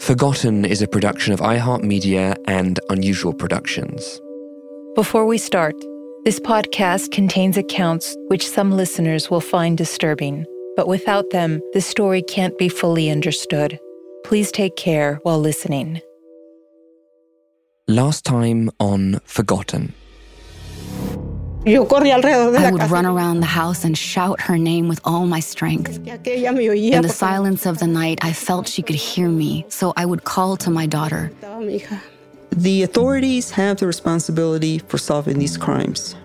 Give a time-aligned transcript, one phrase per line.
[0.00, 4.18] Forgotten is a production of iHeartMedia and Unusual Productions.
[4.94, 5.74] Before we start,
[6.24, 12.22] this podcast contains accounts which some listeners will find disturbing, but without them, the story
[12.22, 13.78] can't be fully understood.
[14.24, 16.00] Please take care while listening.
[17.86, 19.92] Last time on Forgotten.
[21.66, 22.94] Yo corrí alrededor de I la would casa.
[22.94, 25.98] run around the house and shout her name with all my strength.
[26.06, 28.96] Ya que ella me oía In the silence of the night, I felt she could
[28.96, 31.30] hear me, so I would call to my daughter.
[31.40, 32.00] estaba mi hija.
[32.52, 36.16] The authorities have the responsibility for solving these crimes.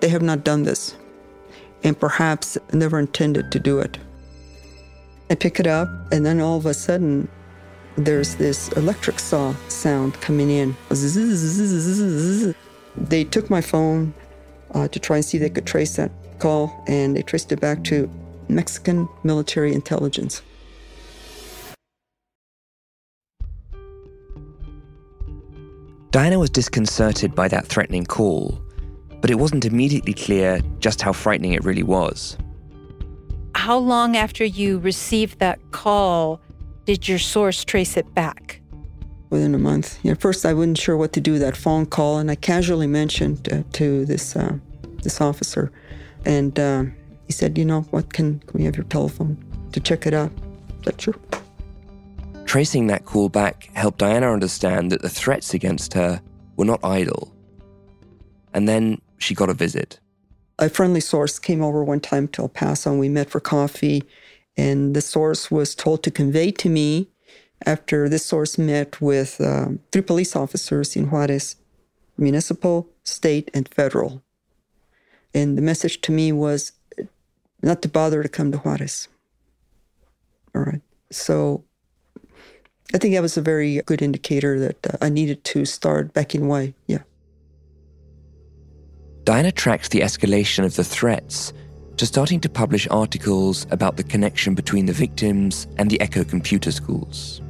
[0.00, 0.94] They have not done this,
[1.82, 3.98] and perhaps never intended to do it.
[5.28, 7.28] I pick it up, and then all of a sudden,
[7.96, 10.76] there's this electric saw sound coming in.
[10.94, 12.54] Zzz.
[12.96, 14.14] They took my phone
[14.74, 17.60] uh, to try and see if they could trace that call, and they traced it
[17.60, 18.10] back to
[18.48, 20.42] Mexican military intelligence.
[26.10, 28.60] Diana was disconcerted by that threatening call,
[29.20, 32.38] but it wasn't immediately clear just how frightening it really was.
[33.54, 36.40] How long after you received that call
[36.86, 38.57] did your source trace it back?
[39.30, 40.04] Within a month.
[40.04, 42.86] At first, I wasn't sure what to do with that phone call, and I casually
[42.86, 44.58] mentioned uh, to this uh,
[45.02, 45.70] this officer,
[46.24, 46.84] and uh,
[47.26, 48.12] he said, "You know what?
[48.12, 49.36] Can, can we have your telephone
[49.72, 50.32] to check it out?"
[50.80, 51.14] I said, "Sure."
[52.44, 56.22] Tracing that call back helped Diana understand that the threats against her
[56.56, 57.34] were not idle.
[58.54, 60.00] And then she got a visit.
[60.58, 64.02] A friendly source came over one time to El Paso, and we met for coffee.
[64.56, 67.10] And the source was told to convey to me
[67.66, 71.56] after this source met with um, three police officers in Juarez,
[72.16, 74.22] municipal, state, and federal.
[75.34, 76.72] And the message to me was
[77.62, 79.08] not to bother to come to Juarez.
[80.54, 80.80] All right.
[81.10, 81.64] So
[82.94, 86.44] I think that was a very good indicator that uh, I needed to start backing
[86.44, 86.74] away.
[86.86, 87.02] Yeah.
[89.24, 91.52] Diana tracked the escalation of the threats
[91.98, 96.72] to starting to publish articles about the connection between the victims and the ECCO computer
[96.72, 97.42] schools.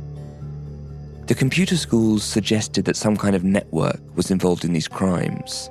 [1.29, 5.69] The computer schools suggested that some kind of network was involved in these crimes,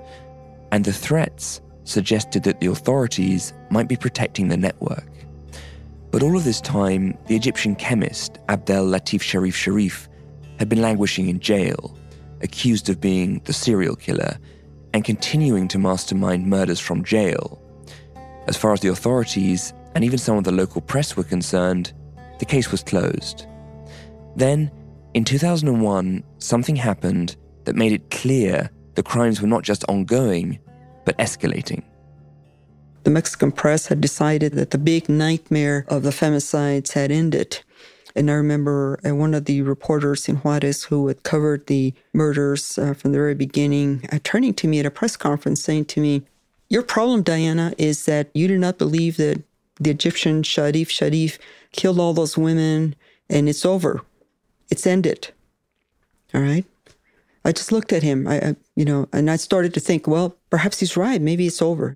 [0.72, 5.10] and the threats suggested that the authorities might be protecting the network.
[6.12, 10.08] But all of this time, the Egyptian chemist Abdel Latif Sharif Sharif
[10.60, 11.98] had been languishing in jail,
[12.44, 14.38] accused of being the serial killer
[14.94, 17.60] and continuing to mastermind murders from jail.
[18.48, 21.94] As far as the authorities and even some of the local press were concerned,
[22.38, 23.48] the case was closed.
[24.36, 24.70] Then,
[25.14, 30.60] in 2001, something happened that made it clear the crimes were not just ongoing,
[31.06, 31.84] but escalating.
[33.04, 37.62] The Mexican press had decided that the big nightmare of the femicides had ended.
[38.16, 42.78] And I remember uh, one of the reporters in Juarez who had covered the murders
[42.78, 46.02] uh, from the very beginning uh, turning to me at a press conference saying to
[46.02, 46.24] me,
[46.70, 49.44] Your problem, Diana, is that you do not believe that
[49.80, 51.38] the Egyptian Sharif Sharif
[51.72, 52.96] killed all those women
[53.30, 54.02] and it's over.
[54.70, 55.30] It's ended.
[56.34, 56.66] All right.
[57.46, 60.36] I just looked at him, I, I, you know, and I started to think, well,
[60.50, 61.22] perhaps he's right.
[61.22, 61.96] Maybe it's over.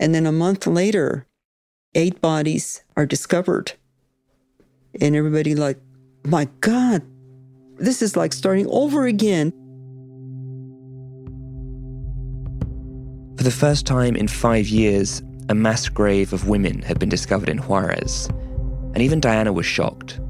[0.00, 1.26] And then a month later,
[1.94, 3.72] eight bodies are discovered
[5.00, 5.78] and everybody like,
[6.24, 7.02] my God,
[7.76, 9.52] this is like starting over again.
[13.36, 17.48] For the first time in five years, a mass grave of women had been discovered
[17.48, 18.28] in Juarez,
[18.94, 20.20] and even Diana was shocked.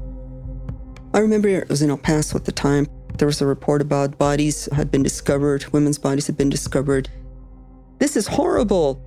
[1.19, 2.87] I remember it was in El Paso at the time.
[3.17, 7.09] There was a report about bodies had been discovered, women's bodies had been discovered.
[7.97, 9.03] This is horrible.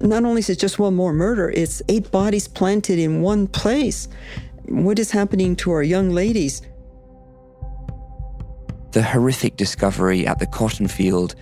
[0.00, 4.08] Not only is it just one more murder, it's eight bodies planted in one place.
[4.64, 6.62] What is happening to our young ladies?
[8.90, 11.36] The horrific discovery at the cotton field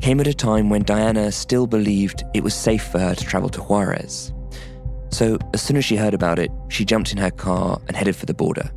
[0.00, 3.48] came at a time when Diana still believed it was safe for her to travel
[3.48, 4.32] to Juarez.
[5.10, 8.14] So, as soon as she heard about it, she jumped in her car and headed
[8.14, 8.70] for the border.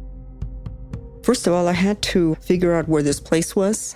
[1.29, 3.95] First of all, I had to figure out where this place was.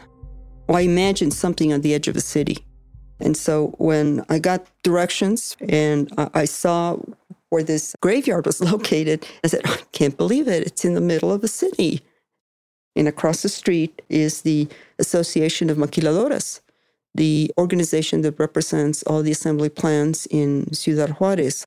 [0.67, 2.59] Well, I imagined something on the edge of a city.
[3.19, 6.99] And so when I got directions and I saw
[7.49, 9.25] where this graveyard was located.
[9.43, 10.67] I said, I can't believe it.
[10.67, 12.01] It's in the middle of a city.
[12.95, 14.67] And across the street is the
[14.99, 16.61] Association of Maquiladoras,
[17.15, 21.65] the organization that represents all the assembly plants in Ciudad Juarez.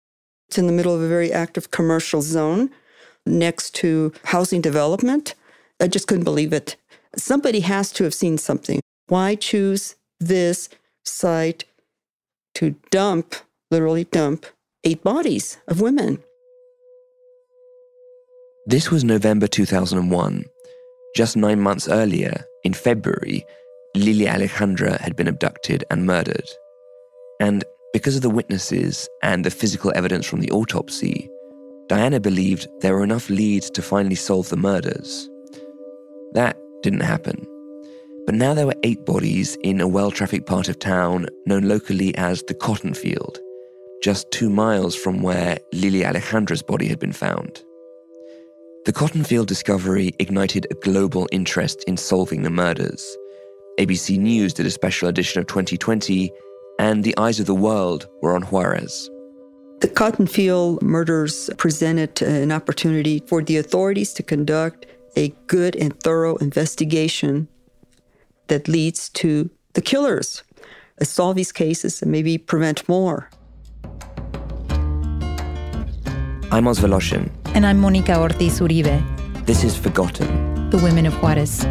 [0.49, 2.71] It's in the middle of a very active commercial zone
[3.27, 5.35] next to housing development.
[5.81, 6.76] I just couldn't believe it.
[7.17, 8.81] Somebody has to have seen something.
[9.08, 10.69] Why choose this
[11.05, 11.64] site
[12.55, 13.34] to dump,
[13.70, 14.46] literally dump,
[14.84, 16.23] eight bodies of women.
[18.67, 20.44] This was November 2001.
[21.14, 23.44] Just nine months earlier, in February,
[23.94, 26.49] Lily Alejandra had been abducted and murdered.
[27.40, 31.31] And because of the witnesses and the physical evidence from the autopsy,
[31.88, 35.28] Diana believed there were enough leads to finally solve the murders.
[36.37, 37.47] That didn't happen.
[38.27, 42.15] But now there were eight bodies in a well trafficked part of town known locally
[42.19, 43.38] as the Cotton Field,
[44.03, 47.65] just two miles from where Lily Alejandra's body had been found.
[48.85, 53.17] The cotton field discovery ignited a global interest in solving the murders.
[53.81, 56.31] ABC News did a special edition of 2020,
[56.79, 59.11] and the eyes of the world were on Juarez.
[59.81, 64.85] The cotton field murders presented an opportunity for the authorities to conduct
[65.17, 67.49] a good and thorough investigation
[68.49, 70.43] that leads to the killers,
[71.01, 73.29] uh, solve these cases, and maybe prevent more.
[76.53, 77.31] I'm Oz Woloshyn.
[77.55, 79.03] And I'm Monica Ortiz Uribe.
[79.47, 80.71] This is Forgotten.
[80.71, 81.67] The Women of Juarez.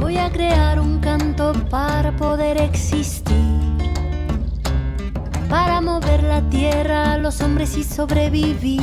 [0.00, 3.36] Voy a crear un canto para poder existir.
[5.48, 8.82] Para mover la tierra, los hombres y sobrevivir.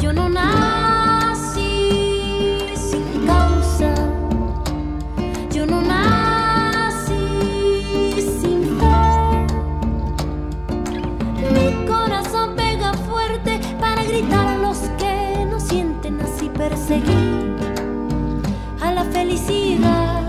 [0.00, 0.79] Yo no nací
[16.90, 20.20] así perseguir a la felicidad.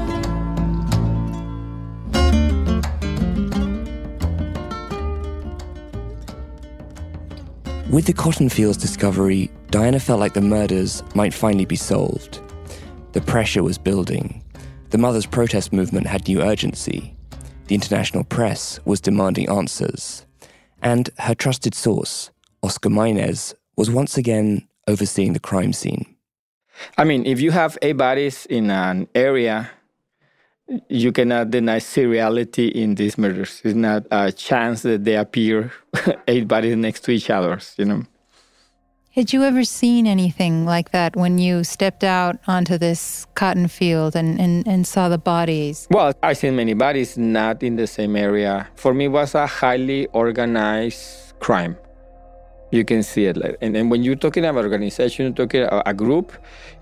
[7.90, 12.40] With the cotton fields discovery, Diana felt like the murders might finally be solved.
[13.12, 14.42] The pressure was building.
[14.92, 17.16] The mothers' protest movement had new urgency.
[17.68, 20.26] The international press was demanding answers.
[20.82, 22.32] And her trusted source,
[22.64, 26.11] Oscar Maynez, was once again overseeing the crime scene.
[26.98, 29.72] I mean, if you have eight bodies in an area,
[30.90, 33.62] you cannot deny seriality in these murders.
[33.64, 35.72] It's not a chance that they appear
[36.28, 38.04] eight bodies next to each other, you know.
[39.14, 44.16] Had you ever seen anything like that when you stepped out onto this cotton field
[44.16, 45.86] and, and, and saw the bodies?
[45.92, 48.70] Well, I've seen many bodies not in the same area.
[48.76, 51.76] For me, it was a highly organized crime.
[52.72, 53.38] You can see it.
[53.62, 56.32] And, and when you're talking about organization, you're talking about a group.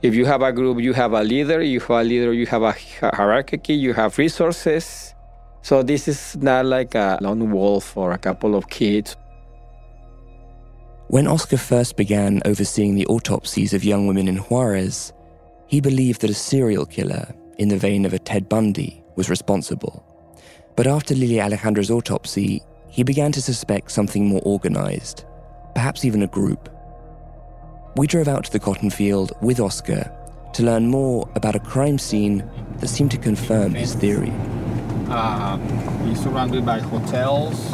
[0.01, 1.61] If you have a group, you have a leader.
[1.61, 5.15] You have a leader, you have a hierarchy, you have resources.
[5.61, 9.15] So this is not like a lone wolf or a couple of kids.
[11.07, 15.11] When Oscar first began overseeing the autopsies of young women in Juarez,
[15.65, 20.05] he believed that a serial killer, in the vein of a Ted Bundy, was responsible.
[20.75, 25.25] But after Lily Alejandra's autopsy, he began to suspect something more organized,
[25.79, 26.67] perhaps even a group.
[27.95, 30.11] We drove out to the cotton field with Oscar
[30.51, 32.43] to learn more about a crime scene
[32.79, 34.33] that seemed to confirm his theory.
[35.07, 35.55] Uh,
[36.03, 37.71] he's surrounded by hotels,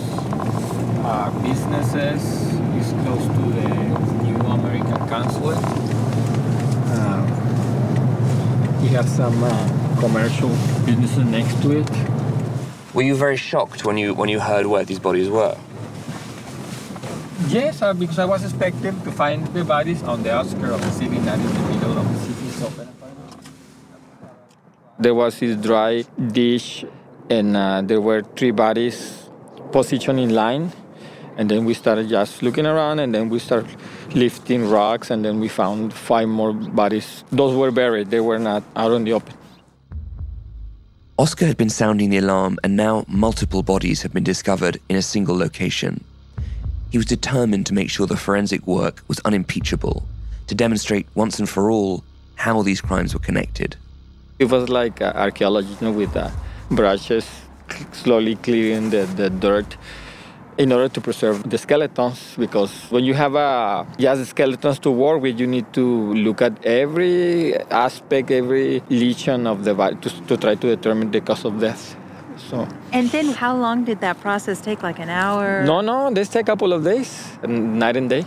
[1.03, 2.21] uh, businesses.
[2.75, 3.69] He's close to the
[4.24, 5.57] New American Consulate.
[6.93, 7.25] Uh,
[8.81, 10.50] he has some uh, commercial
[10.85, 11.89] businesses next to it.
[12.93, 15.57] Were you very shocked when you when you heard where these bodies were?
[17.47, 20.91] Yes, uh, because I was expecting to find the bodies on the outskirts of the
[20.91, 22.49] city, not in the middle of the city.
[22.49, 22.71] So
[24.97, 26.85] there was this dry dish,
[27.29, 29.29] and uh, there were three bodies
[29.71, 30.71] positioned in line.
[31.37, 33.75] And then we started just looking around, and then we started
[34.13, 37.25] lifting rocks, and then we found five more bodies.
[37.31, 39.33] Those were buried; they were not out in the open.
[41.17, 45.01] Oscar had been sounding the alarm, and now multiple bodies had been discovered in a
[45.01, 46.05] single location.
[46.95, 50.07] He was determined to make sure the forensic work was unimpeachable,
[50.47, 53.75] to demonstrate once and for all how these crimes were connected.
[54.39, 56.31] It was like archaeology you know, with uh,
[56.71, 57.27] brushes,
[57.91, 59.75] slowly clearing the, the dirt
[60.57, 65.21] in order to preserve the skeletons because when you have uh, just skeletons to work
[65.21, 70.37] with you need to look at every aspect every lesion of the body to, to
[70.37, 71.97] try to determine the cause of death
[72.49, 72.67] so.
[72.91, 74.83] And then how long did that process take?
[74.83, 75.63] Like an hour?
[75.65, 77.09] No no this take a couple of days
[77.47, 78.25] night and day.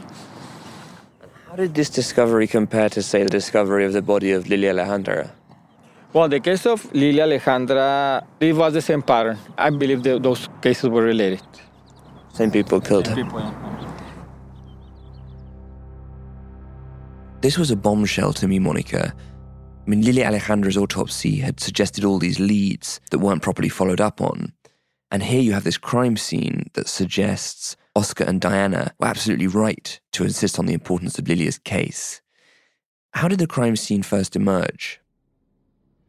[1.49, 5.31] How did this discovery compare to say the discovery of the body of lilia alejandra?
[6.13, 9.39] Well the case of lilia alejandra it was the same pattern.
[9.57, 11.43] I believe that those cases were related.
[12.33, 13.25] Same people killed Same her.
[13.25, 13.65] people, yeah.
[17.41, 19.15] This was a bombshell to me, Monica.
[19.89, 24.21] I mean, Lilia Alejandra's autopsy had suggested all these leads that weren't properly followed up
[24.21, 24.53] on.
[25.11, 29.99] And here you have this crime scene that suggests Oscar and Diana were absolutely right
[30.13, 32.21] to insist on the importance of Lilia's case.
[33.13, 35.01] How did the crime scene first emerge?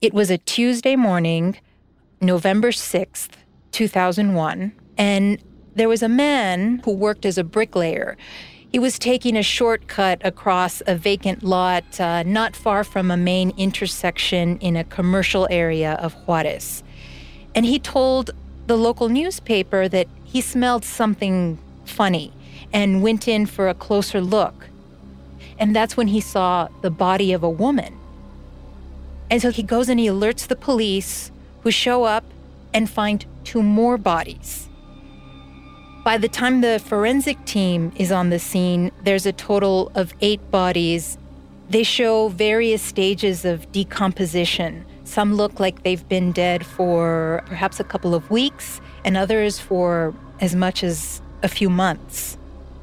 [0.01, 1.57] It was a Tuesday morning,
[2.19, 3.29] November 6th,
[3.71, 5.41] 2001, and
[5.75, 8.17] there was a man who worked as a bricklayer.
[8.71, 13.51] He was taking a shortcut across a vacant lot uh, not far from a main
[13.57, 16.83] intersection in a commercial area of Juarez.
[17.55, 18.29] And he told
[18.67, 22.31] the local newspaper that he smelled something funny
[22.71, 24.67] and went in for a closer look.
[25.57, 27.97] And that's when he saw the body of a woman.
[29.31, 32.23] And so he goes and he alerts the police, who show up
[32.71, 34.68] and find two more bodies.
[36.09, 40.41] By the time the forensic team is on the scene, there's a total of eight
[40.49, 41.19] bodies.
[41.69, 44.85] They show various stages of decomposition.
[45.03, 50.15] Some look like they've been dead for perhaps a couple of weeks, and others for
[50.41, 52.39] as much as a few months.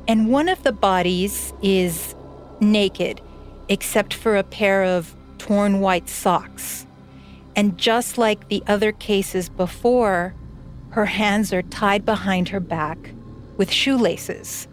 [0.07, 2.15] And one of the bodies is
[2.61, 3.21] naked,
[3.69, 6.87] except for a pair of torn white socks.
[7.57, 10.33] And just like the other cases before,
[10.91, 13.11] her hands are tied behind her back
[13.57, 14.69] with shoelaces.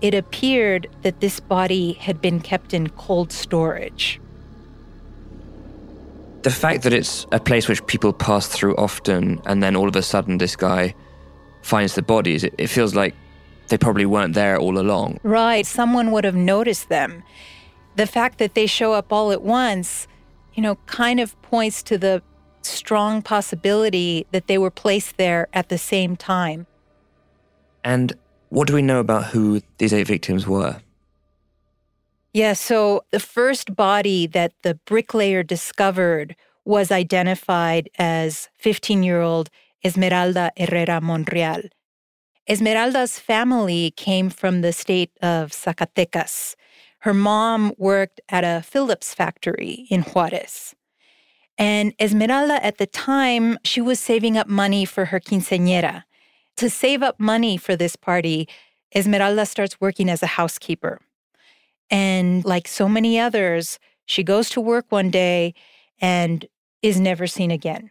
[0.00, 4.20] It appeared that this body had been kept in cold storage.
[6.42, 9.94] The fact that it's a place which people pass through often, and then all of
[9.94, 10.94] a sudden this guy
[11.62, 13.14] finds the bodies, it, it feels like
[13.68, 15.20] they probably weren't there all along.
[15.22, 17.22] Right, someone would have noticed them.
[17.94, 20.08] The fact that they show up all at once,
[20.54, 22.22] you know, kind of points to the
[22.62, 26.66] strong possibility that they were placed there at the same time.
[27.84, 28.12] And
[28.48, 30.80] what do we know about who these eight victims were?
[32.32, 36.34] Yeah, so the first body that the bricklayer discovered
[36.64, 39.50] was identified as 15 year old
[39.84, 41.62] Esmeralda Herrera Monreal.
[42.48, 46.54] Esmeralda's family came from the state of Zacatecas.
[47.00, 50.74] Her mom worked at a Philips factory in Juarez.
[51.58, 56.04] And Esmeralda, at the time, she was saving up money for her quinceañera.
[56.58, 58.48] To save up money for this party,
[58.94, 61.00] Esmeralda starts working as a housekeeper.
[61.90, 65.54] And like so many others, she goes to work one day
[66.00, 66.46] and
[66.82, 67.90] is never seen again.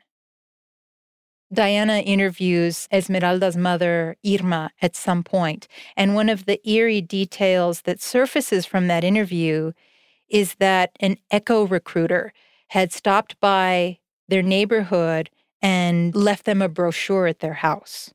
[1.54, 8.02] Diana interviews Esmeralda's mother, Irma, at some point, and one of the eerie details that
[8.02, 9.74] surfaces from that interview
[10.30, 12.32] is that an ECCO recruiter
[12.70, 14.00] had stopped by
[14.30, 15.30] their neighborhood
[15.62, 18.14] and left them a brochure at their house.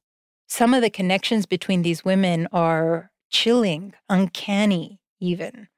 [0.48, 5.68] Some of the connections between these women are chilling, uncanny, even.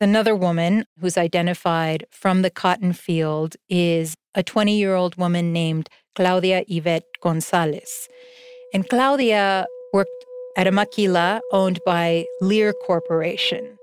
[0.00, 5.88] Another woman who's identified from the cotton field is a 20 year old woman named
[6.16, 8.08] Claudia Ivette Gonzalez.
[8.74, 10.10] And Claudia worked
[10.56, 13.78] at a maquila owned by Lear Corporation.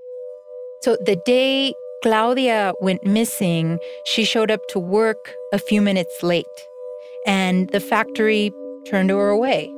[0.82, 6.46] So the day Claudia went missing, she showed up to work a few minutes late,
[7.26, 8.52] and the factory
[8.88, 9.74] turned her away.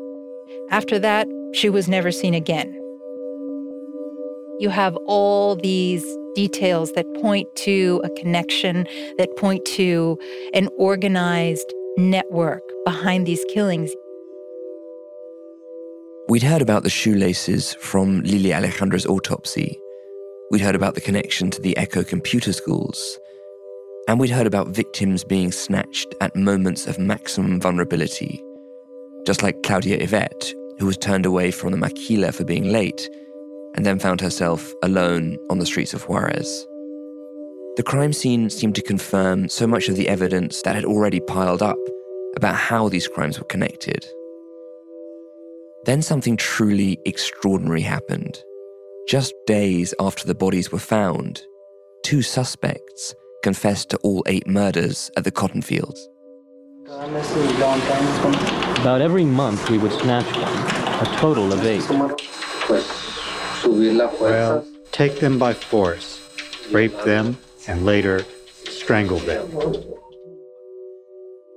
[0.69, 2.77] After that, she was never seen again.
[4.59, 6.05] You have all these
[6.35, 10.17] details that point to a connection, that point to
[10.53, 13.91] an organized network behind these killings.
[16.29, 19.77] We'd heard about the shoelaces from Lily Alejandra's autopsy.
[20.51, 23.19] We'd heard about the connection to the ECCO computer schools.
[24.07, 28.41] And we'd heard about victims being snatched at moments of maximum vulnerability.
[29.25, 33.09] Just like Claudia Ivette, who was turned away from the maquila for being late
[33.75, 36.67] and then found herself alone on the streets of Juarez.
[37.77, 41.61] The crime scene seemed to confirm so much of the evidence that had already piled
[41.61, 41.77] up
[42.35, 44.05] about how these crimes were connected.
[45.85, 48.43] Then something truly extraordinary happened.
[49.07, 51.43] Just days after the bodies were found,
[52.03, 56.09] two suspects confessed to all eight murders at the cotton fields.
[56.91, 57.07] About
[59.01, 61.89] every month we would snatch one, a total of eight.
[64.19, 66.19] Well, take them by force,
[66.69, 68.25] rape them, and later
[68.65, 69.49] strangle them.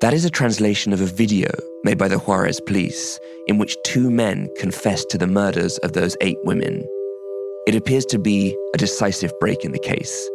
[0.00, 1.50] That is a translation of a video
[1.82, 6.16] made by the Juarez police in which two men confessed to the murders of those
[6.20, 6.84] eight women.
[7.66, 10.30] It appears to be a decisive break in the case.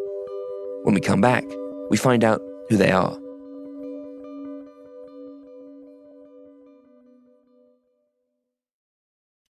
[0.84, 1.46] When we come back,
[1.90, 3.18] we find out who they are.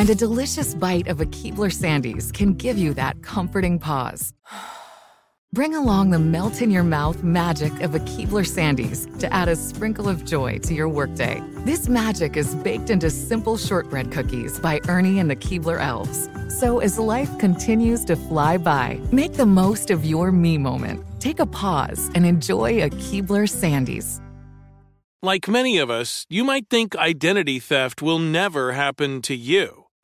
[0.00, 4.32] And a delicious bite of a Keebler Sandies can give you that comforting pause.
[5.52, 9.56] Bring along the melt in your mouth magic of a Keebler Sandies to add a
[9.56, 11.42] sprinkle of joy to your workday.
[11.66, 16.30] This magic is baked into simple shortbread cookies by Ernie and the Keebler Elves.
[16.48, 21.04] So as life continues to fly by, make the most of your me moment.
[21.20, 24.18] Take a pause and enjoy a Keebler Sandies.
[25.22, 29.79] Like many of us, you might think identity theft will never happen to you.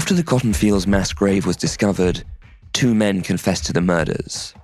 [0.00, 2.24] After the Cotton Fields mass grave was discovered,
[2.72, 4.54] two men confessed to the murders.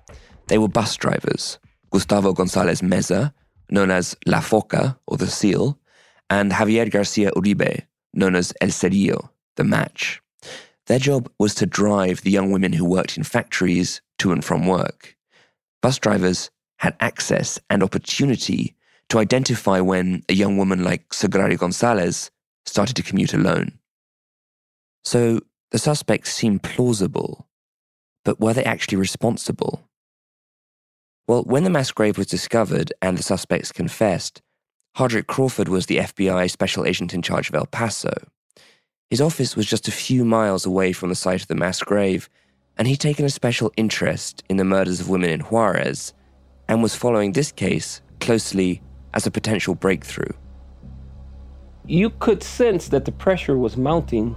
[0.46, 1.59] They were bus drivers,
[1.90, 3.35] Gustavo Gonzalez Meza,
[3.70, 5.79] known as La Foca, or the Seal,
[6.31, 7.83] and Javier Garcia Uribe,
[8.14, 10.22] known as El Cerillo, the Match.
[10.87, 14.66] Their job was to drive the young women who worked in factories to and from
[14.66, 15.18] work.
[15.83, 18.75] Bus drivers had access and opportunity
[19.11, 22.31] to identify when a young woman like Sagrario Gonzalez
[22.64, 23.79] started to commute alone.
[25.07, 25.38] So
[25.71, 27.47] the suspects seemed plausible,
[28.25, 29.88] but were they actually responsible?
[31.29, 34.42] Well, when the mass grave was discovered and the suspects confessed,
[34.97, 38.14] Hardrick Crawford was the FBI special agent in charge of El Paso.
[39.09, 42.29] His office was just a few miles away from the site of the mass grave,
[42.77, 46.14] and he'd taken a special interest in the murders of women in Juarez
[46.69, 48.83] and was following this case closely
[49.14, 50.33] as a potential breakthrough.
[51.87, 54.35] You could sense that the pressure was mounting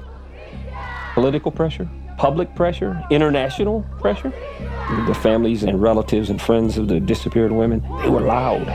[1.19, 4.29] political pressure, public pressure, international pressure.
[5.05, 8.65] The families and relatives and friends of the disappeared women, they were loud.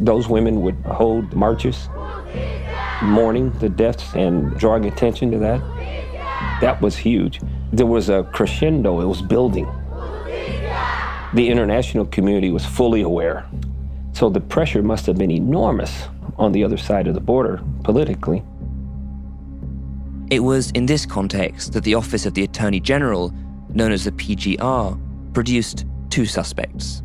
[0.00, 1.90] Those women would hold marches,
[3.02, 5.60] mourning the deaths and drawing attention to that.
[6.62, 7.42] That was huge.
[7.74, 9.66] There was a crescendo, it was building.
[11.34, 13.44] The international community was fully aware.
[14.14, 18.42] So the pressure must have been enormous on the other side of the border politically.
[20.30, 23.34] It was in this context that the Office of the Attorney General,
[23.70, 27.02] known as the PGR, produced two suspects.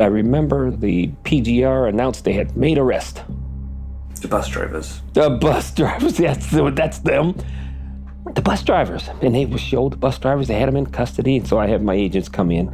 [0.00, 3.22] I remember the PGR announced they had made arrest.
[4.22, 5.02] The bus drivers.
[5.12, 7.36] The bus drivers, that's, that's them.
[8.34, 9.10] The bus drivers.
[9.20, 11.36] And they would show the bus drivers, they had them in custody.
[11.36, 12.68] And so I have my agents come in.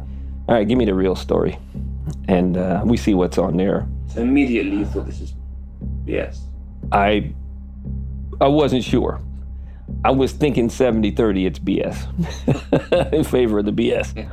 [0.47, 1.59] All right, give me the real story.
[2.29, 3.85] And uh, we see what's on there.
[4.07, 5.33] So immediately you thought this is
[6.05, 6.41] yes.
[6.93, 7.33] I
[8.41, 9.21] I wasn't sure.
[10.05, 14.29] I was thinking 70 30, it's BS, in favor of the BS.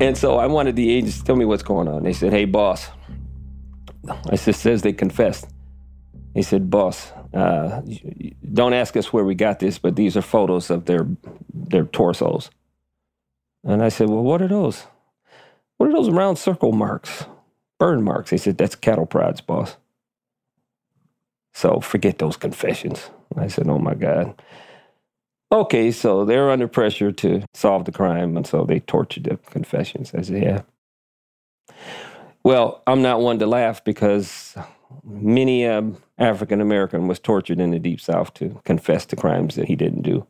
[0.00, 2.02] And so I wanted the agents to tell me what's going on.
[2.02, 2.88] They said, Hey, boss.
[4.30, 5.48] I said, Says they confessed.
[6.34, 7.82] He said, Boss, uh,
[8.52, 11.06] don't ask us where we got this, but these are photos of their,
[11.52, 12.50] their torsos.
[13.64, 14.86] And I said, Well, what are those?
[15.78, 17.26] What are those round circle marks?
[17.78, 18.30] Burn marks.
[18.30, 19.76] He said, That's cattle prods, boss.
[21.52, 23.10] So forget those confessions.
[23.36, 24.40] I said, Oh my God.
[25.52, 30.14] Okay, so they're under pressure to solve the crime, and so they tortured the confessions.
[30.14, 30.62] I said, Yeah.
[32.42, 34.56] Well, I'm not one to laugh because
[35.04, 39.68] many um, African American was tortured in the Deep South to confess to crimes that
[39.68, 40.26] he didn't do.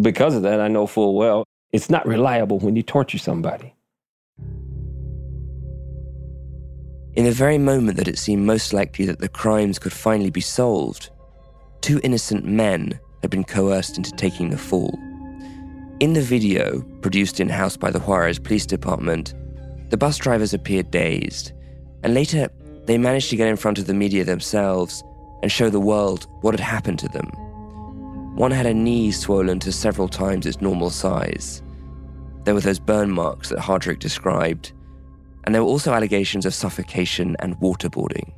[0.00, 3.74] Because of that, I know full well it's not reliable when you torture somebody.
[7.14, 10.40] In the very moment that it seemed most likely that the crimes could finally be
[10.40, 11.10] solved,
[11.80, 14.98] two innocent men had been coerced into taking the fall.
[16.00, 19.34] In the video, produced in house by the Juarez Police Department,
[19.90, 21.52] the bus drivers appeared dazed,
[22.02, 22.48] and later
[22.84, 25.02] they managed to get in front of the media themselves
[25.42, 27.26] and show the world what had happened to them.
[28.36, 31.62] One had a knee swollen to several times its normal size.
[32.44, 34.72] There were those burn marks that Hardrick described,
[35.44, 38.32] and there were also allegations of suffocation and waterboarding.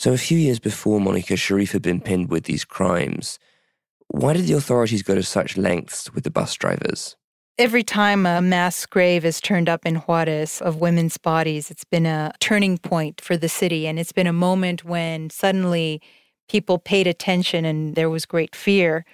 [0.00, 3.38] So, a few years before Monica Sharif had been pinned with these crimes,
[4.08, 7.16] why did the authorities go to such lengths with the bus drivers?
[7.58, 12.06] Every time a mass grave is turned up in Juarez of women's bodies, it's been
[12.06, 13.86] a turning point for the city.
[13.86, 16.00] And it's been a moment when suddenly
[16.48, 19.04] people paid attention and there was great fear.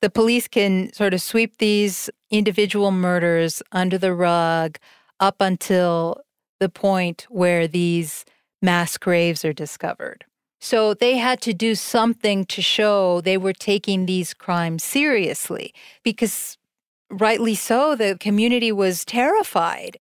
[0.00, 4.78] The police can sort of sweep these individual murders under the rug
[5.18, 6.20] up until
[6.60, 8.24] the point where these
[8.62, 10.24] mass graves are discovered.
[10.60, 16.58] So they had to do something to show they were taking these crimes seriously because,
[17.10, 19.98] rightly so, the community was terrified.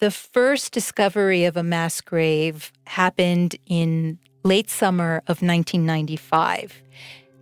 [0.00, 6.82] The first discovery of a mass grave happened in late summer of 1995.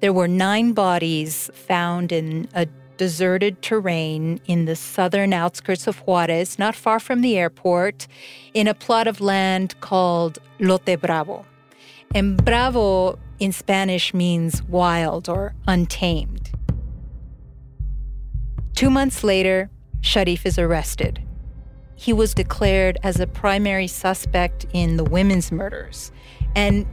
[0.00, 2.66] There were nine bodies found in a
[3.02, 8.06] deserted terrain in the southern outskirts of Juarez, not far from the airport,
[8.54, 11.44] in a plot of land called Lote Bravo.
[12.14, 16.52] And Bravo in Spanish means wild or untamed.
[18.76, 19.68] Two months later,
[20.00, 21.20] Sharif is arrested.
[21.96, 26.12] He was declared as a primary suspect in the women's murders.
[26.54, 26.86] And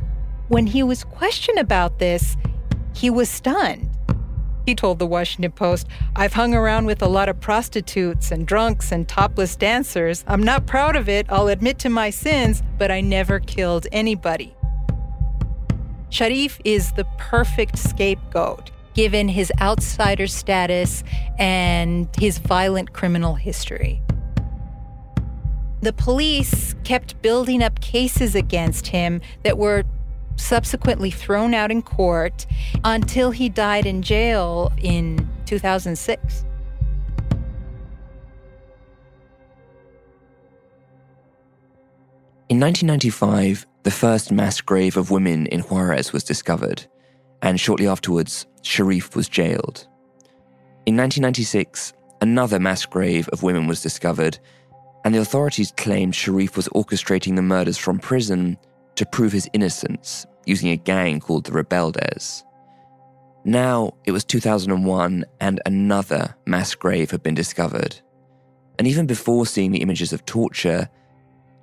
[0.47, 2.35] when he was questioned about this,
[2.95, 3.91] he was stunned.
[4.69, 8.91] He told the Washington Post, I've hung around with a lot of prostitutes and drunks
[8.91, 10.23] and topless dancers.
[10.27, 14.55] I'm not proud of it, I'll admit to my sins, but I never killed anybody.
[16.09, 21.03] Sharif is the perfect scapegoat given his outsider status
[21.39, 24.03] and his violent criminal history.
[25.81, 29.83] The police kept building up cases against him that were
[30.39, 32.45] subsequently thrown out in court
[32.83, 36.45] until he died in jail in 2006.
[42.49, 46.83] In 1995, the first mass grave of women in Juarez was discovered,
[47.43, 49.87] and shortly afterwards, Sharif was jailed.
[50.87, 54.39] In 1996, another mass grave of women was discovered,
[55.05, 58.57] and the authorities claimed Sharif was orchestrating the murders from prison
[58.99, 62.43] to prove his innocence using a gang called the Rebeldes.
[63.45, 67.97] Now it was 2001 and another mass grave had been discovered.
[68.77, 70.89] And even before seeing the images of torture,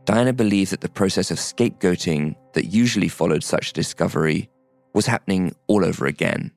[0.07, 4.49] Diana believed that the process of scapegoating that usually followed such a discovery
[4.95, 6.53] was happening all over again.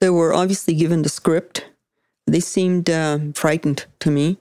[0.00, 1.66] They were obviously given the script.
[2.28, 4.38] They seemed uh, frightened to me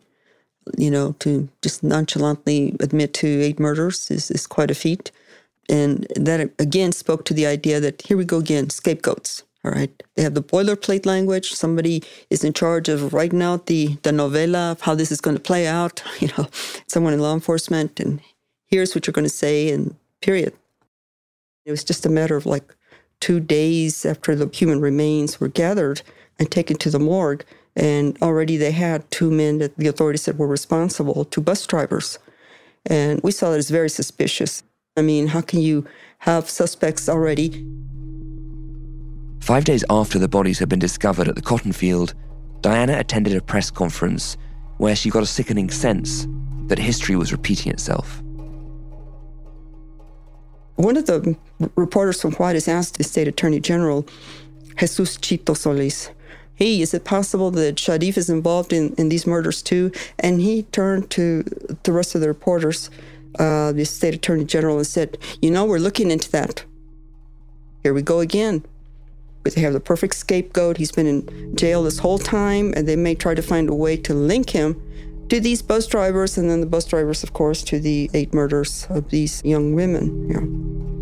[0.78, 5.12] you know, to just nonchalantly admit to eight murders is, is quite a feat.
[5.69, 9.43] And that again spoke to the idea that here we go again, scapegoats.
[9.63, 9.91] All right.
[10.15, 11.52] They have the boilerplate language.
[11.52, 15.36] Somebody is in charge of writing out the, the novella of how this is going
[15.36, 16.02] to play out.
[16.19, 16.48] You know,
[16.88, 18.22] someone in law enforcement, and
[18.67, 20.54] here's what you're going to say, and period.
[21.65, 22.76] It was just a matter of like
[23.19, 26.02] two days after the human remains were gathered
[26.39, 27.43] and taken to the morgue
[27.75, 32.19] and already they had two men that the authorities said were responsible, two bus drivers.
[32.86, 34.63] And we saw that as very suspicious.
[34.97, 35.86] I mean, how can you
[36.19, 37.65] have suspects already?
[39.39, 42.13] Five days after the bodies had been discovered at the cotton field,
[42.62, 44.36] Diana attended a press conference
[44.78, 46.28] where she got a sickening sense
[46.67, 48.21] that history was repeating itself.
[50.75, 51.38] One of the
[51.75, 54.06] reporters from Juarez asked the state attorney general,
[54.78, 56.10] Jesus Chito Solis,
[56.60, 59.91] hey, is it possible that Sharif is involved in, in these murders too?
[60.19, 61.43] And he turned to
[61.84, 62.89] the rest of the reporters,
[63.39, 66.65] uh, the state attorney general, and said, you know, we're looking into that.
[67.82, 68.65] Here we go again.
[69.43, 70.78] They have the perfect scapegoat.
[70.78, 73.95] He's been in jail this whole time, and they may try to find a way
[73.98, 74.80] to link him
[75.30, 78.86] to these bus drivers, and then the bus drivers, of course, to the eight murders
[78.89, 80.30] of these young women.
[80.30, 80.98] Yeah.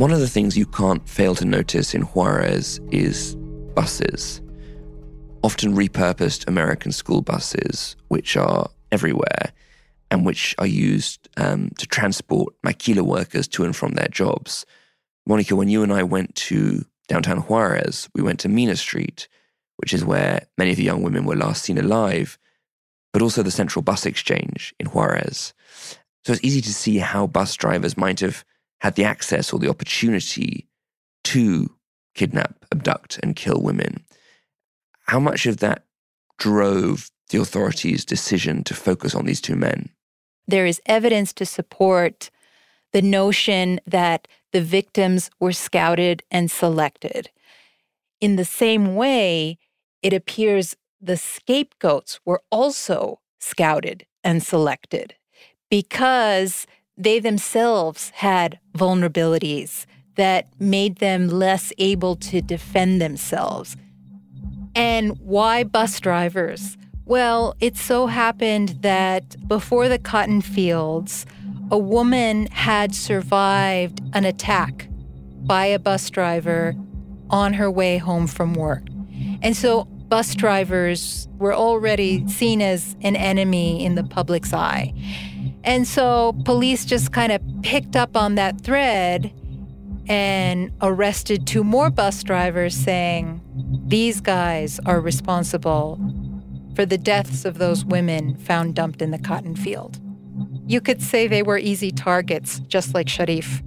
[0.00, 3.36] One of the things you can't fail to notice in Juarez is
[3.74, 4.40] buses.
[5.42, 9.52] Often repurposed American school buses, which are everywhere
[10.10, 14.64] and which are used um, to transport maquila workers to and from their jobs.
[15.26, 19.28] Monica, when you and I went to downtown Juarez, we went to Mina Street,
[19.76, 22.38] which is where many of the young women were last seen alive,
[23.12, 25.52] but also the central bus exchange in Juarez.
[26.24, 28.46] So it's easy to see how bus drivers might have
[28.80, 30.66] had the access or the opportunity
[31.24, 31.70] to
[32.14, 34.04] kidnap, abduct, and kill women.
[35.06, 35.84] How much of that
[36.38, 39.90] drove the authorities' decision to focus on these two men?
[40.46, 42.30] There is evidence to support
[42.92, 47.30] the notion that the victims were scouted and selected.
[48.20, 49.58] In the same way,
[50.02, 55.14] it appears the scapegoats were also scouted and selected
[55.70, 56.66] because
[57.02, 59.86] they themselves had vulnerabilities
[60.16, 63.76] that made them less able to defend themselves.
[64.74, 66.76] And why bus drivers?
[67.06, 71.24] Well, it so happened that before the cotton fields,
[71.70, 74.88] a woman had survived an attack
[75.42, 76.74] by a bus driver
[77.30, 78.86] on her way home from work.
[79.42, 84.92] And so bus drivers were already seen as an enemy in the public's eye.
[85.64, 89.32] And so police just kind of picked up on that thread
[90.08, 93.40] and arrested two more bus drivers, saying,
[93.86, 96.00] These guys are responsible
[96.74, 100.00] for the deaths of those women found dumped in the cotton field.
[100.66, 103.62] You could say they were easy targets, just like Sharif.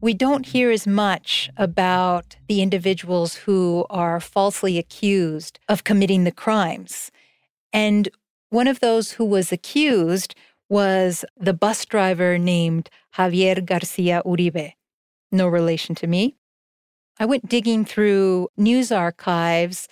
[0.00, 6.30] We don't hear as much about the individuals who are falsely accused of committing the
[6.30, 7.10] crimes.
[7.72, 8.08] And
[8.50, 10.34] one of those who was accused
[10.68, 14.72] was the bus driver named Javier Garcia Uribe.
[15.32, 16.36] No relation to me.
[17.18, 19.88] I went digging through news archives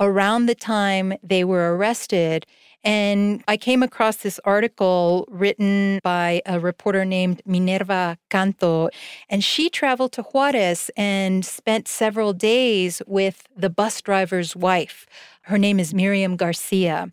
[0.00, 2.46] around the time they were arrested
[2.84, 8.90] and I came across this article written by a reporter named Minerva Canto.
[9.30, 15.06] And she traveled to Juarez and spent several days with the bus driver's wife.
[15.42, 17.10] Her name is Miriam Garcia.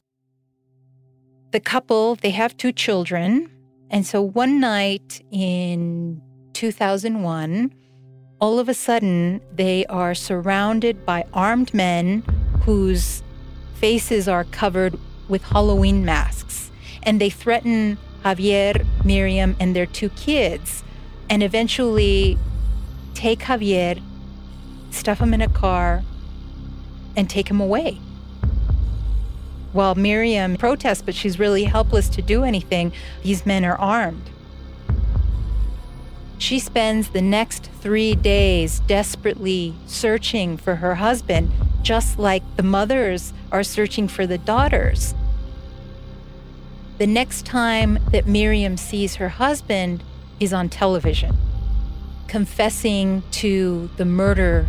[1.51, 3.51] The couple, they have two children.
[3.89, 6.21] And so one night in
[6.53, 7.73] 2001,
[8.39, 12.23] all of a sudden, they are surrounded by armed men
[12.63, 13.21] whose
[13.73, 16.71] faces are covered with Halloween masks.
[17.03, 20.85] And they threaten Javier, Miriam, and their two kids,
[21.29, 22.37] and eventually
[23.13, 24.01] take Javier,
[24.91, 26.03] stuff him in a car,
[27.17, 27.99] and take him away.
[29.73, 32.91] While Miriam protests, but she's really helpless to do anything,
[33.23, 34.29] these men are armed.
[36.37, 41.51] She spends the next three days desperately searching for her husband,
[41.83, 45.13] just like the mothers are searching for the daughters.
[46.97, 50.03] The next time that Miriam sees her husband
[50.39, 51.37] is on television,
[52.27, 54.67] confessing to the murder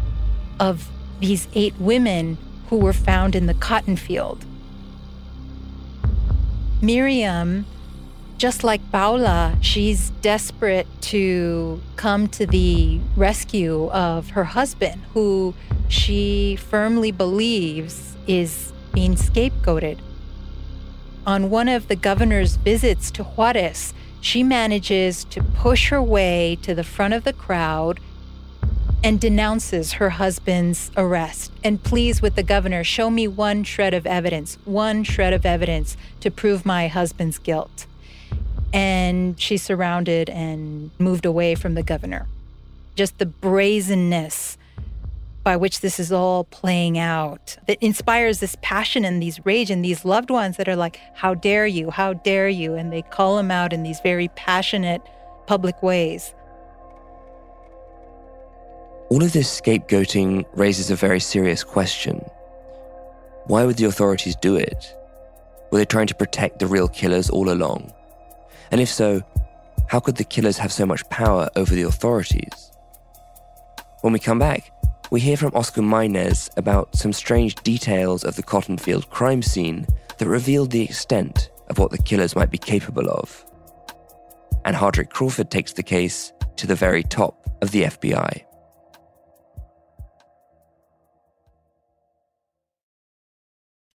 [0.61, 2.39] of these eight women
[2.69, 4.45] who were found in the cotton field.
[6.83, 7.65] Miriam,
[8.39, 15.55] just like Paula, she's desperate to come to the rescue of her husband, who
[15.87, 20.01] she firmly believes is being scapegoated.
[21.25, 26.75] On one of the governor's visits to Juarez, she manages to push her way to
[26.75, 28.01] the front of the crowd
[29.05, 34.07] and denounces her husband's arrest and pleads with the governor show me one shred of
[34.07, 37.87] evidence, one shred of evidence to prove my husband's guilt.
[38.73, 42.27] And she's surrounded and moved away from the governor.
[42.95, 44.57] Just the brazenness
[45.43, 49.85] by which this is all playing out that inspires this passion and these rage and
[49.85, 51.91] these loved ones that are like, How dare you?
[51.91, 52.75] How dare you?
[52.75, 55.03] And they call him out in these very passionate
[55.47, 56.33] public ways.
[59.13, 62.25] All of this scapegoating raises a very serious question.
[63.45, 64.97] Why would the authorities do it?
[65.71, 67.93] Were they trying to protect the real killers all along?
[68.71, 69.23] And if so,
[69.89, 72.73] how could the killers have so much power over the authorities?
[74.01, 74.73] When we come back,
[75.11, 80.27] we hear from Oscar Maynez about some strange details of the Cottonfield crime scene that
[80.27, 83.45] revealed the extent of what the killers might be capable of.
[84.65, 88.45] And Hardrick Crawford takes the case to the very top of the FBI.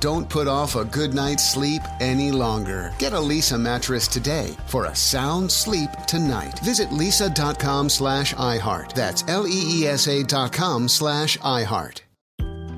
[0.00, 2.92] Don't put off a good night's sleep any longer.
[2.98, 6.58] Get a Leesa mattress today for a sound sleep tonight.
[6.60, 8.92] Visit leesa.com slash iHeart.
[8.94, 12.02] That's L-E-E-S-A dot com slash iHeart.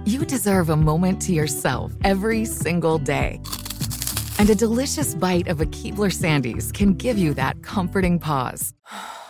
[0.06, 3.40] You deserve a moment to yourself every single day.
[4.38, 8.72] And a delicious bite of a Keebler Sandies can give you that comforting pause.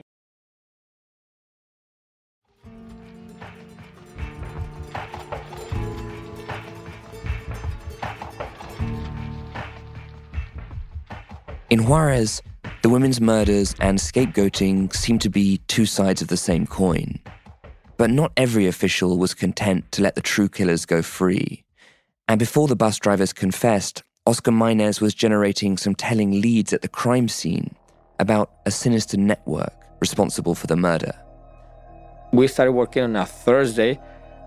[11.71, 12.41] In Juarez,
[12.81, 17.17] the women's murders and scapegoating seem to be two sides of the same coin.
[17.95, 21.63] But not every official was content to let the true killers go free.
[22.27, 26.89] And before the bus drivers confessed, Oscar Maynez was generating some telling leads at the
[26.89, 27.73] crime scene
[28.19, 31.13] about a sinister network responsible for the murder.
[32.33, 33.97] We started working on a Thursday.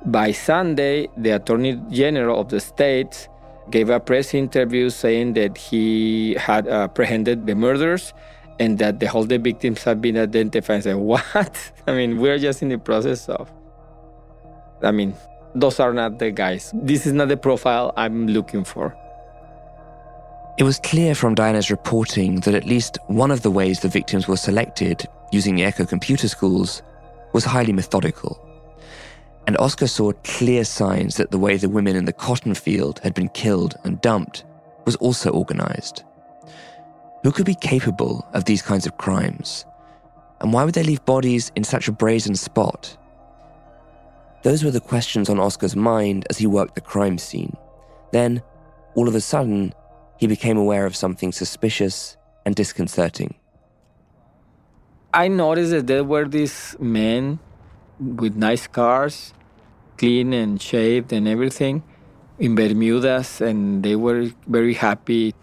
[0.04, 3.30] By Sunday, the Attorney General of the state
[3.70, 8.12] gave a press interview saying that he had apprehended the murderers
[8.58, 10.78] and that the whole the victims have been identified.
[10.78, 11.72] I said, what?
[11.86, 13.50] I mean, we're just in the process of.
[14.82, 15.14] I mean,
[15.54, 16.70] those are not the guys.
[16.74, 18.96] This is not the profile I'm looking for.
[20.56, 24.28] It was clear from Diana's reporting that at least one of the ways the victims
[24.28, 26.82] were selected using the ECCO computer schools
[27.32, 28.43] was highly methodical.
[29.46, 33.14] And Oscar saw clear signs that the way the women in the cotton field had
[33.14, 34.44] been killed and dumped
[34.86, 36.02] was also organized.
[37.22, 39.64] Who could be capable of these kinds of crimes?
[40.40, 42.96] And why would they leave bodies in such a brazen spot?
[44.42, 47.56] Those were the questions on Oscar's mind as he worked the crime scene.
[48.12, 48.42] Then,
[48.94, 49.74] all of a sudden,
[50.18, 53.34] he became aware of something suspicious and disconcerting.
[55.14, 57.38] I noticed that there were these men
[57.98, 59.32] with nice cars,
[59.96, 61.82] clean and shaved and everything,
[62.38, 65.34] in Bermudas, and they were very happy.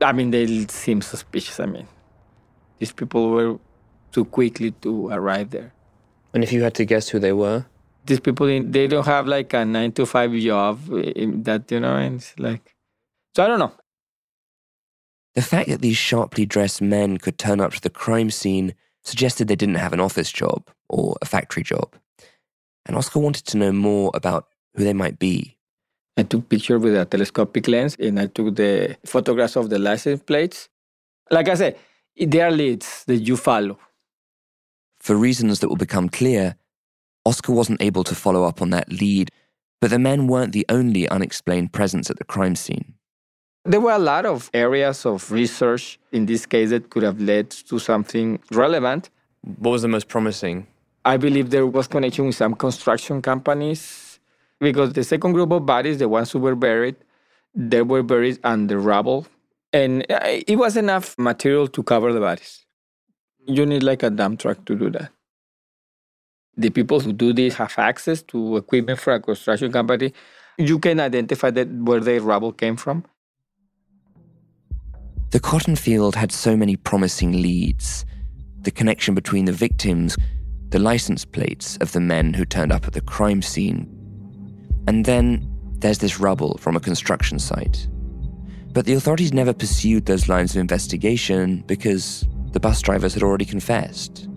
[0.00, 1.60] I mean, they seemed suspicious.
[1.60, 1.86] I mean,
[2.78, 3.58] these people were
[4.10, 5.72] too quickly to arrive there.
[6.34, 7.66] And if you had to guess who they were?
[8.04, 12.16] These people, they don't have like a nine to five job that, you know, and
[12.16, 12.74] it's like,
[13.36, 13.72] so I don't know.
[15.34, 18.74] The fact that these sharply dressed men could turn up to the crime scene
[19.04, 21.94] suggested they didn't have an office job or a factory job.
[22.86, 25.56] And Oscar wanted to know more about who they might be.
[26.16, 30.22] I took pictures with a telescopic lens and I took the photographs of the license
[30.22, 30.68] plates.
[31.30, 31.78] Like I said,
[32.16, 33.78] they are leads that you follow.
[34.98, 36.56] For reasons that will become clear,
[37.24, 39.30] Oscar wasn't able to follow up on that lead,
[39.80, 42.94] but the men weren't the only unexplained presence at the crime scene.
[43.64, 47.50] There were a lot of areas of research in this case that could have led
[47.50, 49.08] to something relevant.
[49.58, 50.66] What was the most promising?
[51.04, 54.18] I believe there was connection with some construction companies
[54.58, 56.96] because the second group of bodies, the ones who were buried,
[57.54, 59.28] they were buried under rubble.
[59.72, 62.66] And uh, it was enough material to cover the bodies.
[63.46, 65.12] You need like a dump truck to do that.
[66.56, 70.12] The people who do this have access to equipment for a construction company.
[70.58, 73.04] You can identify that where the rubble came from.
[75.32, 78.04] The cotton field had so many promising leads,
[78.60, 80.14] the connection between the victims,
[80.68, 83.88] the license plates of the men who turned up at the crime scene.
[84.86, 87.88] And then there's this rubble from a construction site.
[88.74, 93.46] But the authorities never pursued those lines of investigation because the bus drivers had already
[93.46, 94.28] confessed.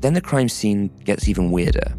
[0.00, 1.96] Then the crime scene gets even weirder.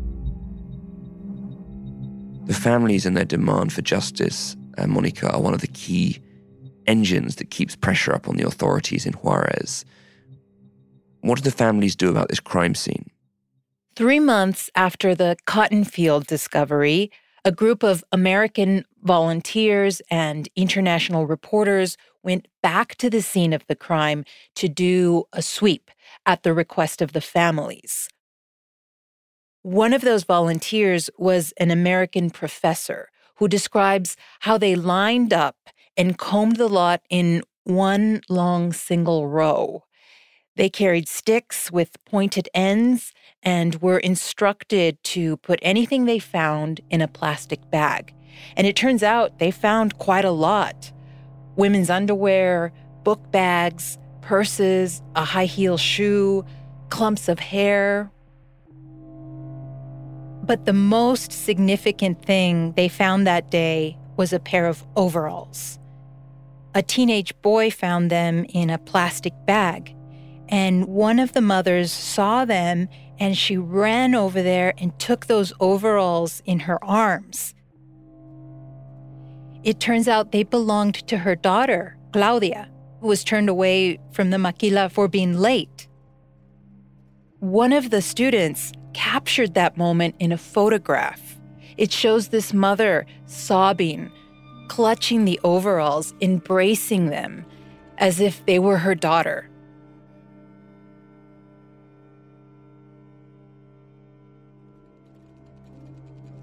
[2.46, 6.22] The families and their demand for justice, uh, Monica, are one of the key
[6.88, 9.86] engines that keeps pressure up on the authorities in Juarez.
[11.22, 13.10] What do the families do about this crime scene?
[13.96, 17.12] Three months after the cotton field discovery,
[17.46, 23.76] a group of American volunteers and international reporters went back to the scene of the
[23.76, 24.24] crime
[24.56, 25.92] to do a sweep
[26.26, 28.10] at the request of the families.
[29.62, 35.58] One of those volunteers was an American professor who describes how they lined up
[35.98, 39.84] and combed the lot in one long single row.
[40.56, 47.02] They carried sticks with pointed ends and were instructed to put anything they found in
[47.02, 48.14] a plastic bag.
[48.56, 50.92] And it turns out they found quite a lot
[51.56, 52.74] women's underwear,
[53.04, 56.44] book bags, purses, a high heel shoe,
[56.90, 58.12] clumps of hair.
[60.44, 65.80] But the most significant thing they found that day was a pair of overalls.
[66.76, 69.96] A teenage boy found them in a plastic bag,
[70.50, 72.88] and one of the mothers saw them
[73.20, 77.54] and she ran over there and took those overalls in her arms.
[79.64, 82.70] It turns out they belonged to her daughter, Claudia,
[83.00, 85.88] who was turned away from the maquila for being late.
[87.40, 91.40] One of the students captured that moment in a photograph.
[91.78, 94.12] It shows this mother sobbing,
[94.74, 97.46] clutching the overalls, embracing them
[98.00, 99.48] as if they were her daughter.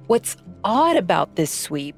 [0.06, 1.96] What's odd about this sweep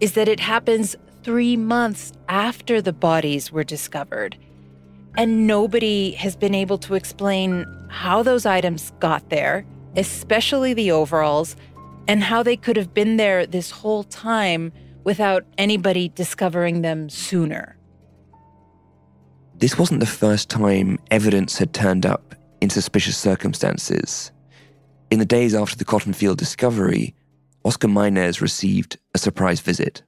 [0.00, 4.36] is that it happens three months after the bodies were discovered.
[5.16, 9.64] And nobody has been able to explain how those items got there,
[9.94, 11.54] especially the overalls,
[12.08, 14.72] and how they could have been there this whole time
[15.08, 17.78] without anybody discovering them sooner.
[19.56, 24.32] This wasn't the first time evidence had turned up in suspicious circumstances.
[25.10, 27.14] In the days after the cotton field discovery,
[27.64, 30.02] Oscar Maynez received a surprise visit.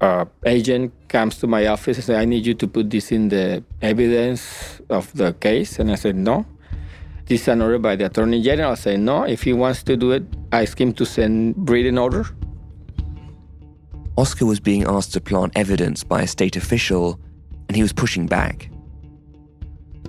[0.00, 3.28] Uh, agent comes to my office and says, I need you to put this in
[3.28, 5.78] the evidence of the case.
[5.78, 6.46] And I said, no.
[7.26, 8.72] This is an order by the Attorney General.
[8.72, 9.24] I said, no.
[9.24, 12.24] If he wants to do it, I ask him to send written order.
[14.16, 17.18] Oscar was being asked to plant evidence by a state official,
[17.68, 18.68] and he was pushing back.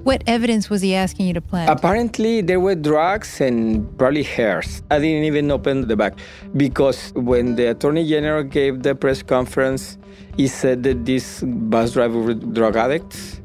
[0.03, 1.69] What evidence was he asking you to plant?
[1.69, 4.83] Apparently, there were drugs and probably hairs.
[4.91, 6.19] I didn't even open the bag
[6.57, 9.97] because when the attorney general gave the press conference,
[10.35, 13.39] he said that these bus drivers were drug addicts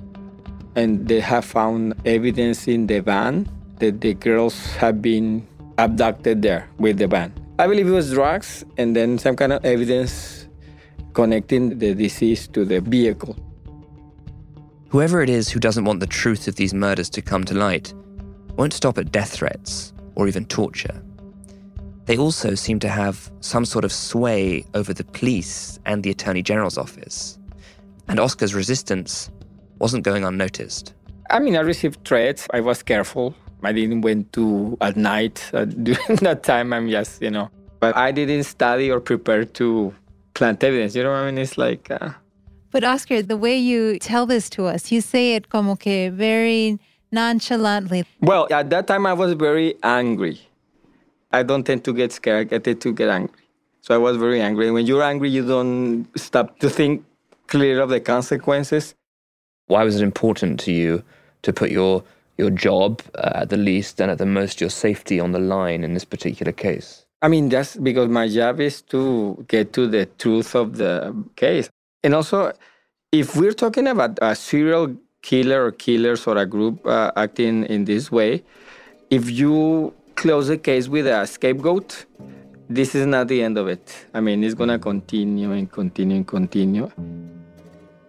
[0.74, 3.48] and they have found evidence in the van
[3.78, 5.46] that the girls have been
[5.78, 7.32] abducted there with the van.
[7.60, 10.47] I believe it was drugs and then some kind of evidence
[11.18, 13.34] connecting the disease to the vehicle.
[14.88, 17.92] Whoever it is who doesn't want the truth of these murders to come to light
[18.56, 21.02] won't stop at death threats or even torture.
[22.04, 26.40] They also seem to have some sort of sway over the police and the Attorney
[26.40, 27.36] General's office.
[28.06, 29.28] And Oscar's resistance
[29.80, 30.94] wasn't going unnoticed.
[31.30, 32.46] I mean, I received threats.
[32.54, 33.34] I was careful.
[33.64, 36.72] I didn't went to at night uh, during that time.
[36.72, 37.50] I'm just, you know,
[37.80, 39.92] but I didn't study or prepare to
[40.38, 40.94] plant evidence.
[40.94, 41.38] You know what I mean?
[41.38, 42.10] It's like, uh,
[42.70, 46.78] But Oscar, the way you tell this to us, you say it como que very
[47.10, 48.04] nonchalantly.
[48.20, 50.38] Well, at that time I was very angry.
[51.32, 53.44] I don't tend to get scared, I tend to get angry.
[53.80, 54.66] So I was very angry.
[54.66, 57.04] And when you're angry, you don't stop to think
[57.48, 58.94] clear of the consequences.
[59.66, 61.02] Why was it important to you
[61.42, 62.04] to put your
[62.36, 65.82] your job uh, at the least and at the most your safety on the line
[65.84, 67.07] in this particular case?
[67.20, 71.68] I mean, that's because my job is to get to the truth of the case.
[72.04, 72.52] And also,
[73.10, 77.84] if we're talking about a serial killer or killers or a group uh, acting in
[77.84, 78.44] this way,
[79.10, 82.06] if you close the case with a scapegoat,
[82.68, 84.06] this is not the end of it.
[84.14, 86.90] I mean, it's going to continue and continue and continue.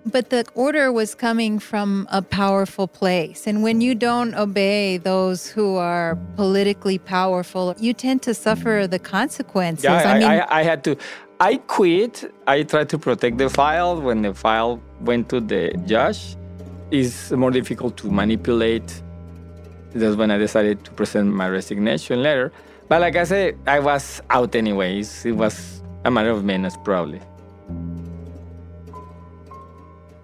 [0.06, 3.46] But the order was coming from a powerful place.
[3.46, 9.00] And when you don't obey those who are politically powerful, you tend to suffer the
[9.00, 9.84] consequences.
[9.84, 10.98] Yeah, I, I mean, I, I had to.
[11.40, 12.32] I quit.
[12.48, 16.36] I tried to protect the file when the file went to the judge.
[16.92, 19.02] is more difficult to manipulate.
[19.94, 22.52] That's when I decided to present my resignation letter.
[22.88, 25.26] But like I said, I was out anyways.
[25.26, 27.22] It was a matter of minutes, probably.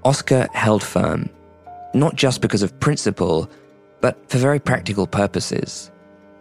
[0.06, 1.28] Oscar held firm,
[1.96, 3.50] not just because of principle,
[4.02, 5.92] but for very practical purposes.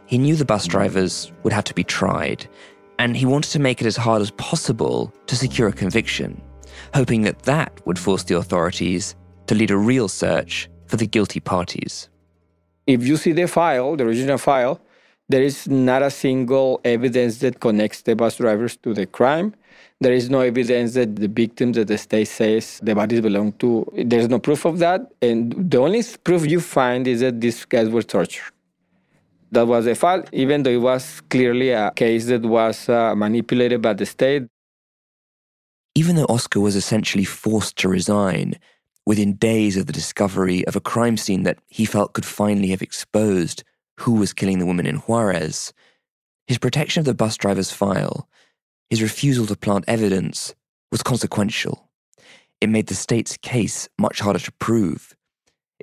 [0.05, 2.47] He knew the bus drivers would have to be tried,
[2.99, 6.43] and he wanted to make it as hard as possible to secure a conviction,
[6.93, 11.41] hoping that that would force the authorities to lead a real search for the guilty
[11.41, 12.11] parties.
[12.87, 14.79] If you see the file, the original file,
[15.31, 19.55] there is not a single evidence that connects the bus drivers to the crime.
[20.05, 23.91] There is no evidence that the victims that the state says the bodies belong to.
[23.97, 25.11] There's no proof of that.
[25.23, 28.53] And the only proof you find is that these guys were tortured.
[29.51, 33.81] That was the file, even though it was clearly a case that was uh, manipulated
[33.81, 34.43] by the state.
[35.95, 38.57] Even though Oscar was essentially forced to resign
[39.07, 42.83] within days of the discovery of a crime scene that he felt could finally have
[42.83, 43.65] exposed
[44.01, 45.73] who was killing the woman in Juarez,
[46.47, 48.29] his protection of the bus driver's file,
[48.95, 50.55] his refusal to plant evidence,
[50.93, 51.91] was consequential.
[52.61, 55.17] It made the state's case much harder to prove,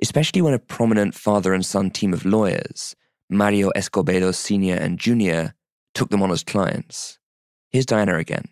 [0.00, 2.96] especially when a prominent father and son team of lawyers,
[3.28, 4.76] Mario Escobedo Sr.
[4.76, 5.52] and Jr.,
[5.92, 7.18] took them on as clients.
[7.68, 8.46] Here's Diana again.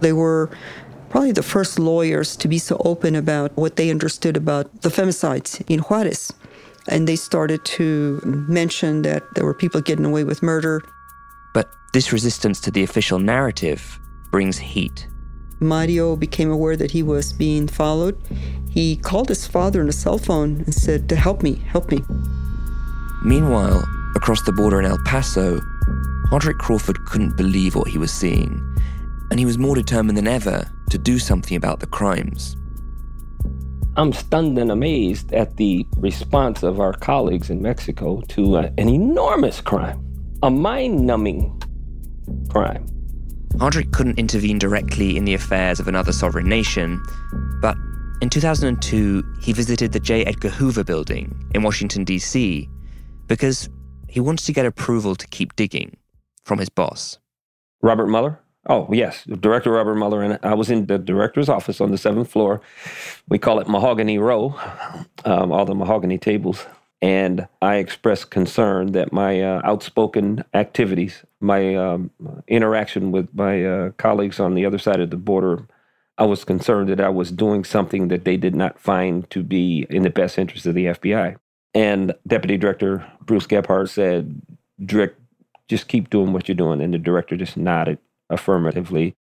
[0.00, 0.48] They were
[1.10, 5.62] probably the first lawyers to be so open about what they understood about the femicides
[5.68, 6.32] in Juarez.
[6.88, 10.82] And they started to mention that there were people getting away with murder.
[11.52, 14.00] But this resistance to the official narrative
[14.30, 15.06] brings heat.
[15.60, 18.20] Mario became aware that he was being followed.
[18.70, 22.02] He called his father on a cell phone and said, to Help me, help me.
[23.24, 23.84] Meanwhile,
[24.16, 25.60] across the border in El Paso,
[26.30, 28.60] Hardrick Crawford couldn't believe what he was seeing,
[29.30, 32.56] and he was more determined than ever to do something about the crimes.
[33.96, 38.88] I'm stunned and amazed at the response of our colleagues in Mexico to uh, an
[38.88, 40.11] enormous crime,
[40.42, 41.62] a mind numbing
[42.48, 42.86] crime.
[43.54, 47.02] Hardrick couldn't intervene directly in the affairs of another sovereign nation,
[47.60, 47.76] but
[48.20, 50.24] in 2002, he visited the J.
[50.24, 52.68] Edgar Hoover building in Washington, D.C.,
[53.28, 53.68] because
[54.08, 55.96] he wanted to get approval to keep digging
[56.44, 57.18] from his boss.
[57.82, 58.40] Robert Mueller?
[58.68, 60.22] Oh, yes, Director Robert Mueller.
[60.22, 62.60] And I was in the director's office on the seventh floor.
[63.28, 64.54] We call it Mahogany Row,
[65.24, 66.64] um, all the mahogany tables.
[67.02, 72.12] And I expressed concern that my uh, outspoken activities, my um,
[72.46, 75.66] interaction with my uh, colleagues on the other side of the border,
[76.16, 79.84] I was concerned that I was doing something that they did not find to be
[79.90, 81.36] in the best interest of the FBI.
[81.74, 84.40] And Deputy Director Bruce Gebhardt said,
[84.84, 85.18] Direct,
[85.68, 86.80] just keep doing what you're doing.
[86.80, 87.98] And the director just nodded
[88.30, 89.16] affirmatively.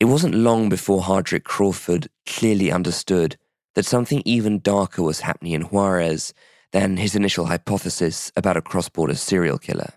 [0.00, 3.36] It wasn't long before Hardrick Crawford clearly understood
[3.74, 6.32] that something even darker was happening in Juarez
[6.72, 9.94] than his initial hypothesis about a cross border serial killer.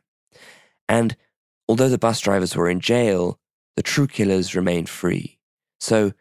[0.88, 1.16] And
[1.68, 3.40] although the bus drivers were in jail,
[3.76, 5.38] the true killers remained free.
[5.80, 6.12] So,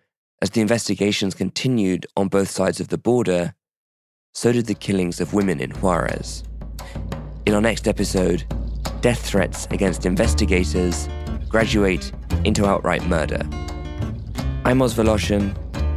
[0.43, 3.55] as the investigations continued on both sides of the border,
[4.33, 6.43] so did the killings of women in Juarez.
[7.45, 8.45] In our next episode,
[9.01, 11.09] death threats against investigators
[11.49, 12.13] graduate
[12.45, 13.43] into outright murder.
[14.65, 15.55] I'm Oz Woloshyn.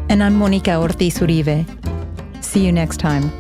[0.10, 1.64] And I'm Monica Ortiz Uribe.
[2.44, 3.32] See you next time.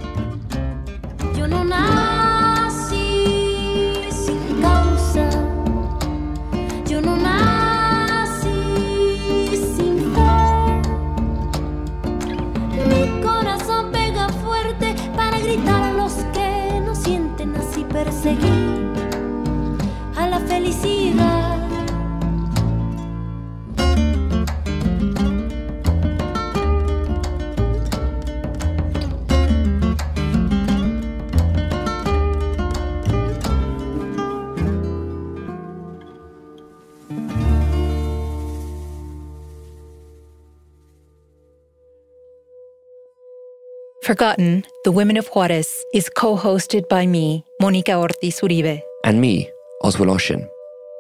[44.14, 48.80] Forgotten, The Women of Juarez is co hosted by me, Monica Ortiz Uribe.
[49.04, 49.50] And me,
[49.82, 50.48] Oz Woloshyn.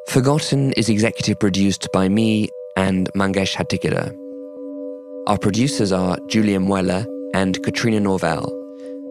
[0.07, 4.11] Forgotten is executive produced by me and Mangesh Hattikudur.
[5.27, 7.05] Our producers are Julian Weller
[7.35, 8.51] and Katrina Norvell.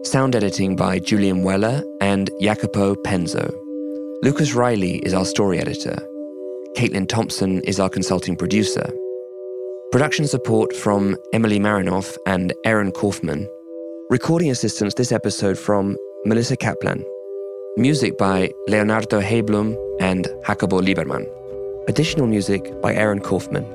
[0.03, 3.57] Sound editing by Julian Weller and Jacopo Penzo.
[4.21, 5.95] Lucas Riley is our story editor.
[6.75, 8.91] Caitlin Thompson is our consulting producer.
[9.93, 13.47] Production support from Emily Marinoff and Aaron Kaufman.
[14.09, 17.05] Recording assistance this episode from Melissa Kaplan.
[17.77, 21.25] Music by Leonardo Heiblum and Jacobo Lieberman.
[21.87, 23.65] Additional music by Aaron Kaufman.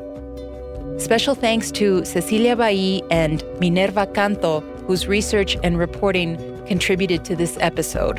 [1.01, 7.57] Special thanks to Cecilia Bailly and Minerva Canto whose research and reporting contributed to this
[7.61, 8.19] episode.